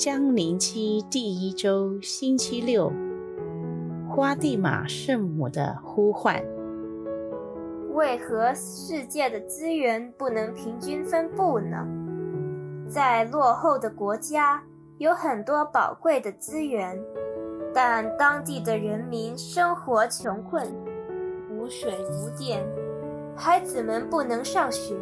[0.00, 2.90] 江陵期第一周星期六，
[4.08, 6.42] 花地玛圣母的呼唤。
[7.92, 11.86] 为何世界的资源不能平均分布呢？
[12.88, 14.62] 在落后的国家
[14.96, 16.98] 有很多宝贵的资源，
[17.74, 20.66] 但当地的人民生活穷困，
[21.50, 22.66] 无水无电，
[23.36, 24.96] 孩子们不能上学，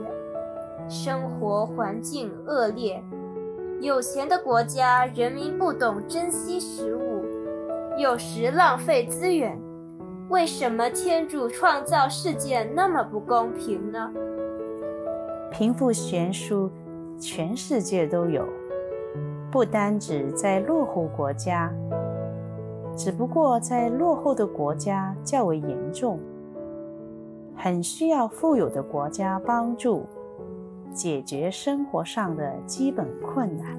[0.89, 3.01] 生活环境恶劣。
[3.81, 7.25] 有钱的国家人民不懂珍惜食物，
[7.97, 9.57] 有时浪费资源。
[10.29, 14.13] 为什么天主创造世界那么不公平呢？
[15.53, 16.69] 贫富悬殊，
[17.21, 18.45] 全世界都有，
[19.51, 21.73] 不单指在落后国家，
[22.97, 26.19] 只不过在落后的国家较为严重，
[27.57, 30.05] 很需要富有的国家帮助。
[30.99, 33.79] 解决生活上的基本困难，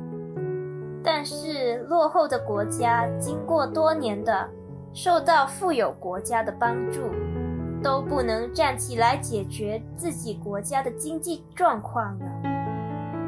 [1.04, 4.50] 但是落后的国家经过多年的
[4.94, 7.02] 受到富有国家的帮助，
[7.84, 12.26] 都不能站起来解决自己国家的经济状况呢？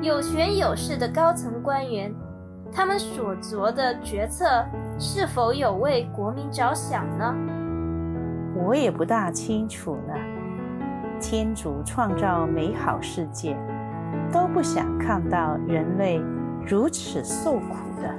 [0.01, 2.16] 有权有势的高层官员，
[2.71, 4.66] 他们所做的决策
[4.97, 7.35] 是否有为国民着想呢？
[8.55, 10.16] 我也不大清楚了。
[11.19, 13.53] 天主创造美好世界。
[14.31, 16.17] 都不想看到人类
[16.65, 18.15] 如此受苦的。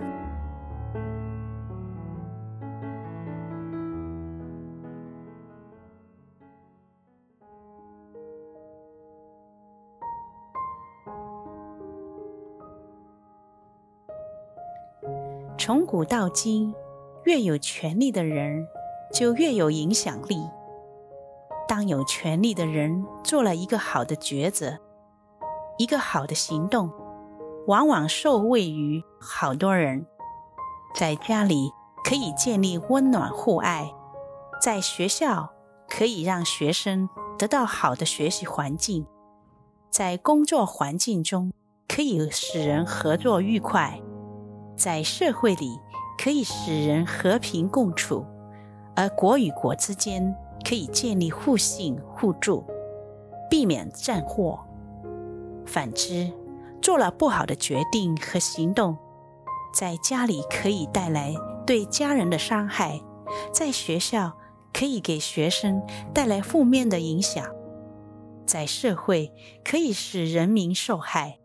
[15.56, 16.74] 从古到今，
[17.24, 18.66] 越有权力的人
[19.12, 20.36] 就越有影响力。
[21.68, 24.76] 当有权力的人做了一个好的抉择。
[25.78, 26.90] 一个好的行动，
[27.66, 30.06] 往往受惠于好多人。
[30.94, 31.70] 在家里
[32.04, 33.92] 可以建立温暖互爱，
[34.60, 35.50] 在学校
[35.88, 39.06] 可以让学生得到好的学习环境，
[39.90, 41.50] 在工作环境中
[41.88, 44.00] 可以使人合作愉快，
[44.76, 45.78] 在社会里
[46.22, 48.26] 可以使人和平共处，
[48.94, 52.64] 而国与国之间可以建立互信互助，
[53.48, 54.60] 避免战祸。
[55.72, 56.30] 反之，
[56.82, 58.94] 做了不好的决定和行动，
[59.72, 61.34] 在家里可以带来
[61.66, 63.00] 对家人的伤害，
[63.54, 64.36] 在学校
[64.70, 65.82] 可以给学生
[66.12, 67.46] 带来负面的影响，
[68.44, 69.32] 在社会
[69.64, 71.38] 可以使人民受害，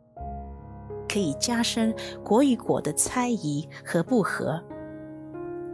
[1.07, 4.61] 可以加深国与国的猜疑和不和，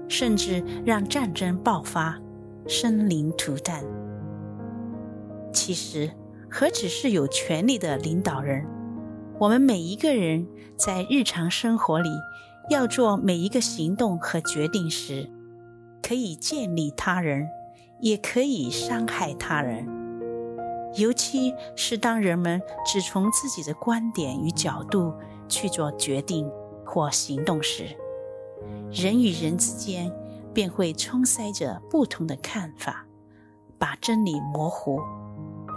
[0.08, 2.22] 甚至让战争爆发，
[2.68, 3.84] 生灵涂炭。
[5.52, 6.12] 其实。
[6.56, 8.64] 何止是有权力的领导人？
[9.40, 10.48] 我们每一个人
[10.78, 12.12] 在日常生活里
[12.70, 15.28] 要做每一个行动和决定时，
[16.04, 17.48] 可以建立他人，
[18.00, 19.88] 也可以伤害他人。
[20.96, 25.12] 尤其是当人们只从自己的观点与角度
[25.50, 26.48] 去做决定
[26.86, 27.86] 或行动时，
[28.92, 30.14] 人与人之间
[30.54, 33.08] 便会充塞着不同的看法，
[33.80, 35.00] 把真理模糊。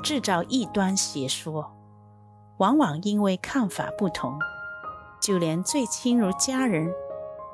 [0.02, 1.72] 制造异端邪说，
[2.58, 4.38] 往往因为看法不同，
[5.20, 6.92] 就连最亲如家人，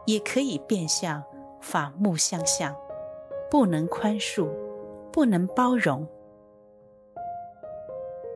[0.07, 1.23] 也可以变相
[1.61, 2.75] 反目相向，
[3.51, 4.49] 不能宽恕，
[5.11, 6.07] 不能包容。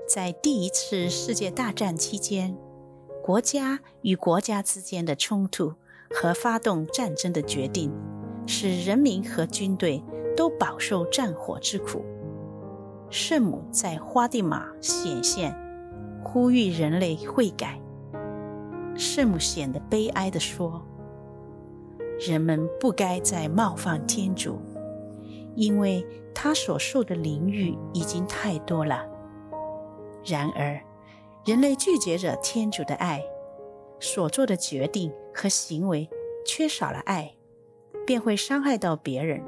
[0.08, 2.56] 在第一次世界大战期间，
[3.22, 5.74] 国家与国家之间的冲突
[6.14, 7.92] 和发动战争的决定，
[8.46, 10.02] 使人民和军队
[10.36, 12.04] 都饱受战火之苦。
[13.08, 15.56] 圣母在花地玛显现，
[16.22, 17.80] 呼吁人类悔改。
[18.96, 20.82] 圣母显得悲哀地说
[22.18, 24.58] ：“人们不该再冒犯天主，
[25.54, 29.06] 因为他所受的凌辱已经太多了。
[30.24, 30.80] 然而，
[31.44, 33.22] 人类拒绝着天主的爱，
[34.00, 36.08] 所做的决定和行为
[36.44, 37.34] 缺少了爱，
[38.04, 39.40] 便会伤害到别人。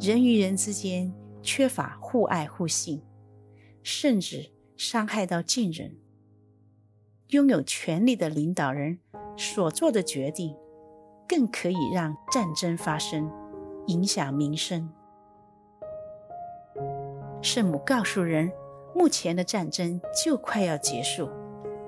[0.00, 3.02] 人与人之间。”缺乏互爱互信，
[3.82, 5.96] 甚至伤害到近人。
[7.28, 8.98] 拥有权力的领导人
[9.36, 10.54] 所做的决定，
[11.26, 13.30] 更可以让战争发生，
[13.86, 14.90] 影响民生。
[17.40, 18.52] 圣母告诉人，
[18.94, 21.28] 目前的战争就快要结束，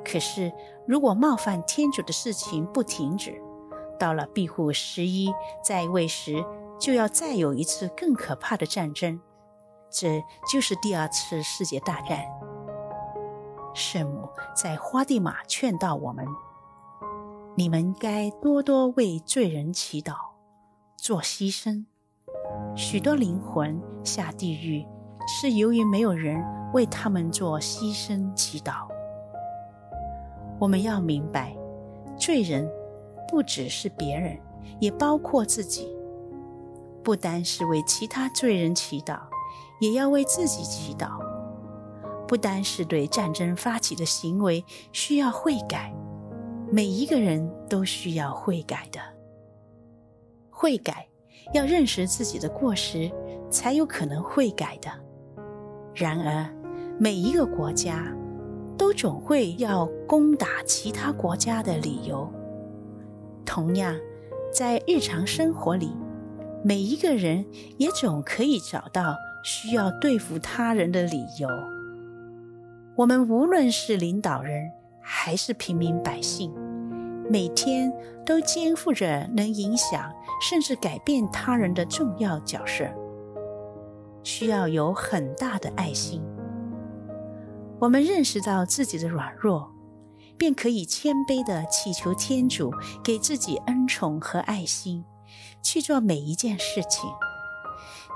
[0.05, 0.51] 可是
[0.87, 3.41] 如果冒犯天主的事情不停止，
[3.99, 5.31] 到了庇护十一
[5.63, 6.45] 在位时，
[6.81, 9.21] 就要再有一次更可怕的战争。
[9.97, 10.21] 这
[10.51, 12.25] 就是第二次世界大战。
[13.75, 16.27] 圣母在花地玛劝导我们：
[17.55, 20.15] 你们该多多为罪人祈祷，
[20.97, 21.85] 做牺牲。
[22.75, 24.85] 许多灵魂下地狱，
[25.29, 28.89] 是由于没有人为他们做牺牲祈祷。
[30.59, 31.57] 我们要明白，
[32.17, 32.69] 罪人
[33.29, 34.37] 不只是别人，
[34.81, 35.97] 也包括自己。
[37.05, 39.19] 不单是为其他罪人祈祷，
[39.81, 41.19] 也要为自己祈祷。
[42.27, 45.95] 不单是对战争发起的行为需要悔改，
[46.71, 49.01] 每一个人都需要悔改的。
[50.51, 51.07] 悔改
[51.53, 53.11] 要认识自己的过失，
[53.51, 54.91] 才有可能悔改的。
[55.95, 56.49] 然而，
[56.99, 58.11] 每一个国家
[58.79, 62.33] 都总会要攻打其他国家的理由。
[63.45, 63.95] 同样，
[64.51, 65.95] 在日常生活里，
[66.65, 67.45] 每一个人
[67.77, 69.15] 也总可以找到
[69.45, 71.49] 需要对付他人的理由。
[72.97, 74.71] 我们无论是领导人
[75.01, 76.53] 还是平民百姓，
[77.31, 77.93] 每天
[78.25, 82.87] 都肩负着能影响甚至改变他人的重要角色，
[84.23, 86.23] 需要有很大的爱心。
[87.81, 89.71] 我们认识到自己的软弱，
[90.39, 95.05] 便可以谦卑地祈求天主给自己恩宠和爱心。
[95.63, 97.11] 去做每一件事情，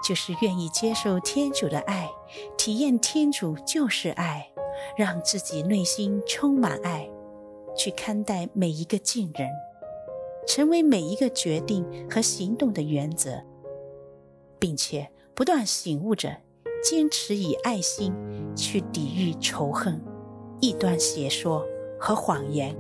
[0.03, 2.11] 就是愿意接受天主的爱，
[2.57, 4.51] 体验天主就是爱，
[4.97, 7.09] 让自己内心充满爱，
[7.77, 9.49] 去看待每一个近人，
[10.47, 13.43] 成为每一个决定和行动的原则，
[14.59, 16.37] 并且不断醒悟着，
[16.83, 18.15] 坚持以爱心
[18.57, 20.01] 去抵御仇恨、
[20.61, 21.67] 异端邪说
[21.99, 22.75] 和谎言。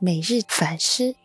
[0.00, 1.16] 每日反思。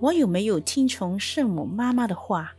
[0.00, 2.56] 我有没有听从圣母妈妈的话？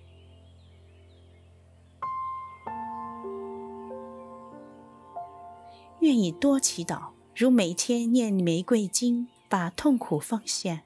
[5.99, 10.83] 愿意多祈祷，如每天念玫瑰经，把痛苦放下。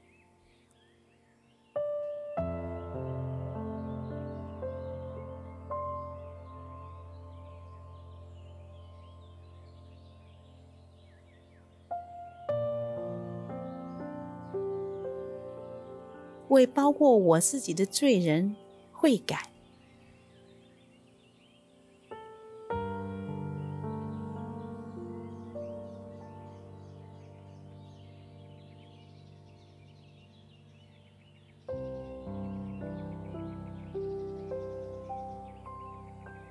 [16.49, 18.55] 为包括我自己的罪人
[18.91, 19.49] 悔改，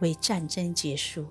[0.00, 1.26] 为战争结束。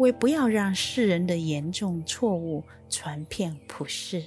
[0.00, 4.24] 为不要让世人的严重错误传遍普世，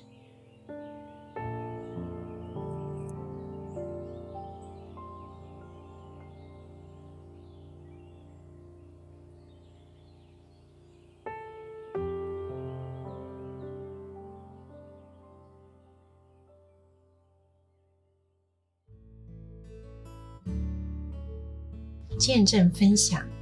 [22.19, 23.32] 见证分享。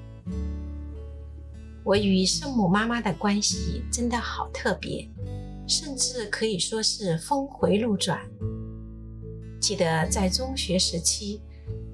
[1.84, 5.10] 我与圣母妈妈的关系真的好特别，
[5.68, 8.20] 甚至可以说是峰回路转。
[9.60, 11.42] 记得在中学时期，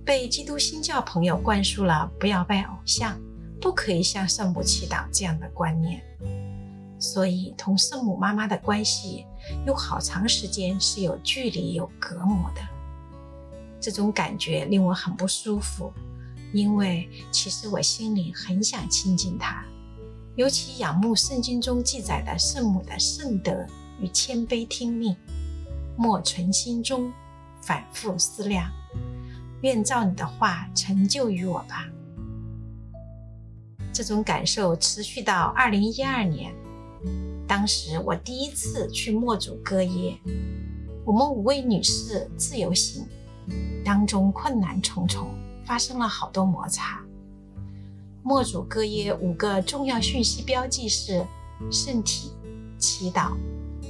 [0.05, 3.17] 被基督新教朋友灌输了不要拜偶像、
[3.61, 6.01] 不可以向圣母祈祷这样的观念，
[6.99, 9.25] 所以同圣母妈妈的关系
[9.65, 12.61] 有好长时间是有距离、有隔膜的。
[13.79, 15.93] 这种感觉令我很不舒服，
[16.51, 19.63] 因为其实我心里很想亲近她。
[20.37, 23.65] 尤其仰慕圣经中记载的圣母的圣德
[23.99, 25.17] 与谦卑听命，
[25.97, 27.11] 莫存心中，
[27.59, 28.69] 反复思量，
[29.61, 31.87] 愿照你的话成就于我吧。
[33.91, 36.53] 这种感受持续到二零一二年，
[37.47, 40.19] 当时我第一次去墨祖歌耶，
[41.03, 43.03] 我们五位女士自由行，
[43.83, 45.29] 当中困难重重，
[45.65, 47.03] 发生了好多摩擦。
[48.27, 51.25] 墨祖歌耶五个重要讯息标记是：
[51.71, 52.33] 圣体、
[52.77, 53.31] 祈祷、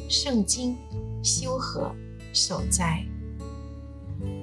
[0.08, 0.77] 圣经、
[1.24, 1.91] 修和、
[2.32, 3.03] 守斋。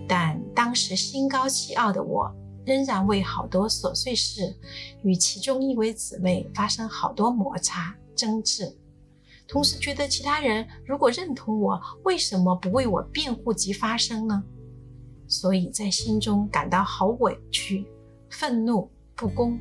[0.08, 2.28] 但当时心高气傲的我，
[2.66, 4.56] 仍然为好多琐碎事
[5.04, 8.76] 与其中一位姊妹发生好多摩擦争执，
[9.46, 14.42] 同时觉得其他人如果认同我，为什么不为我辩护及发声呢？
[15.28, 17.86] 所以在心中感到好委屈、
[18.28, 19.56] 愤怒、不公，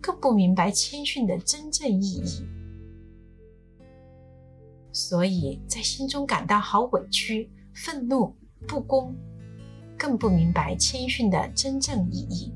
[0.00, 2.44] 更不明白谦逊的真正意义。
[4.92, 8.34] 所以在心中感到好委屈、愤怒、
[8.66, 9.14] 不公。
[10.02, 12.50] 更不明白谦逊的真正意义。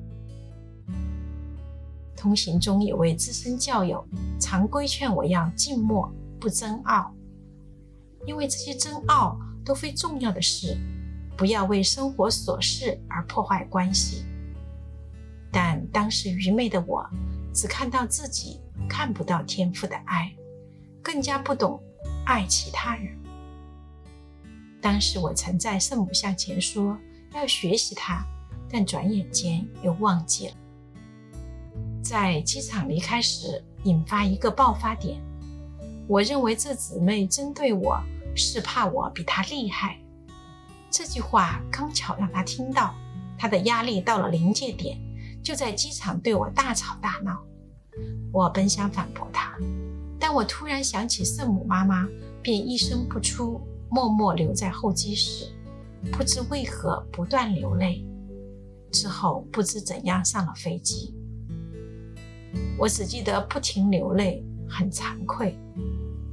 [2.16, 4.02] 同行中有位资深教友
[4.40, 6.10] 常规劝我要静默，
[6.40, 7.14] 不争傲，
[8.26, 10.74] 因为这些争傲都非重要的事，
[11.36, 14.24] 不要为生活琐事而破坏关系。
[15.52, 17.06] 但当时愚昧的我，
[17.54, 20.34] 只看到自己，看不到天赋的爱，
[21.00, 21.80] 更加不懂
[22.26, 23.16] 爱其他人。
[24.82, 26.99] 当时我曾在圣母像前说。
[27.37, 28.25] 要学习他，
[28.70, 30.54] 但转眼间又忘记了。
[32.00, 35.20] 在机场离开时，引发一个爆发点。
[36.06, 38.00] 我认为这姊妹针对我
[38.37, 39.99] 是怕我比她厉害。
[40.92, 42.94] 这句话刚巧让她听到，
[43.37, 44.96] 她的压力到了临界点，
[45.44, 47.44] 就在机场对我大吵大闹。
[48.32, 49.54] 我本想反驳他，
[50.18, 52.08] 但我突然想起圣母妈妈，
[52.42, 53.60] 便一声不出，
[53.90, 55.46] 默默留在候机室。
[56.10, 58.04] 不知为何不断流泪，
[58.90, 61.14] 之后不知怎样上了飞机。
[62.78, 65.56] 我只记得不停流泪，很惭愧，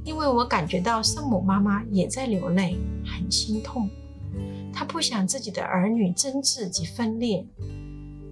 [0.04, 3.88] 因为我感觉到圣母妈妈也在流泪，很心痛。
[4.72, 7.46] 她不想自己的儿女争执及分裂。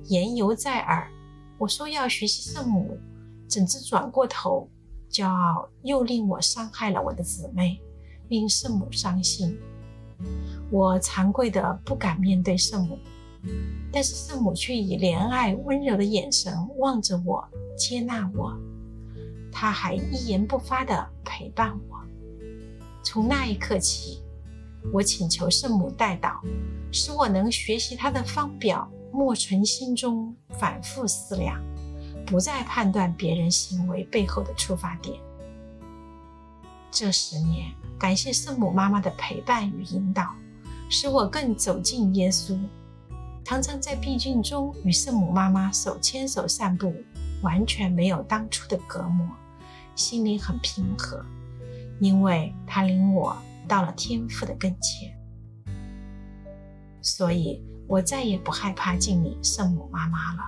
[0.05, 1.11] 言犹在耳，
[1.59, 2.99] 我说要学习圣母，
[3.49, 4.69] 怎知转过头，
[5.11, 7.81] 骄傲又令我伤害了我的姊妹，
[8.29, 9.59] 令圣母伤心。
[10.71, 12.99] 我惭愧的不敢面对圣母，
[13.93, 18.57] 但是圣母却以怜爱温柔的眼神望着我，接纳我。
[19.53, 21.99] 她还一言不发的陪伴我。
[23.03, 24.23] 从那一刻起，
[24.93, 26.39] 我请求圣母代祷，
[26.93, 31.61] 使我能学习她的方表，莫存心中，反复思量，
[32.27, 35.19] 不再判断别人行为背后的出发点。
[36.91, 40.35] 这十年，感谢圣母妈妈的陪伴与引导。
[40.93, 42.59] 使我更走近耶稣，
[43.45, 46.93] 常常在僻静中与圣母妈妈手牵手散步，
[47.43, 49.25] 完全没有当初的隔膜，
[49.95, 51.25] 心里很平和，
[52.01, 53.37] 因为她领我
[53.69, 55.17] 到了天父的跟前，
[57.01, 60.43] 所以我再也不害怕敬你圣母妈妈了。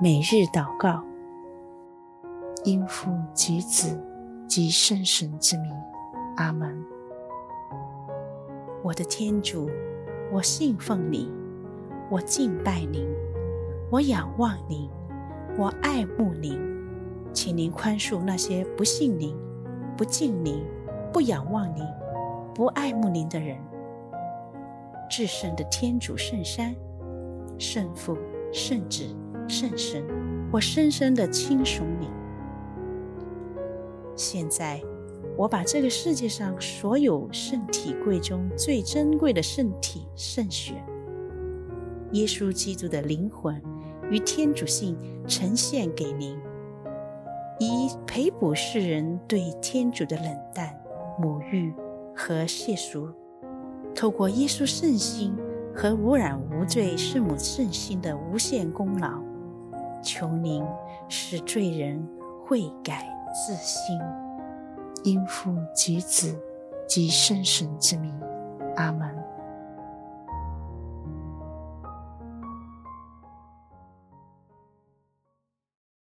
[0.00, 1.02] 每日祷告，
[2.62, 4.00] 因父及子
[4.46, 5.74] 及圣神之名，
[6.36, 6.80] 阿门。
[8.84, 9.68] 我的天主，
[10.30, 11.28] 我信奉你，
[12.08, 13.04] 我敬拜您，
[13.88, 14.90] 我仰望您，
[15.56, 16.58] 我爱慕您，
[17.32, 19.36] 请您宽恕那些不信您、
[19.96, 20.64] 不敬您、
[21.12, 21.84] 不仰望您、
[22.52, 23.56] 不爱慕您的人。
[25.08, 26.74] 至圣的天主圣山，
[27.58, 28.18] 圣父、
[28.52, 29.04] 圣子。
[29.48, 30.04] 圣神，
[30.52, 32.08] 我深深的亲属你。
[34.16, 34.82] 现在，
[35.36, 40.84] 我把这个世界上所有圣体柜中最珍贵的圣体圣血——
[42.10, 43.62] 耶稣基督的灵魂
[44.10, 44.96] 与天主性
[45.26, 46.38] 呈现给您，
[47.58, 50.78] 以赔补世人对天主的冷淡、
[51.18, 51.74] 母欲
[52.14, 53.12] 和亵渎。
[53.94, 55.34] 透过耶稣圣心
[55.74, 59.20] 和无染无罪圣母圣心的无限功劳。
[60.02, 60.62] 求您
[61.08, 62.06] 使罪人
[62.44, 63.98] 悔改自新，
[65.02, 66.38] 因父及子
[66.86, 68.14] 及圣神之名，
[68.76, 69.25] 阿门。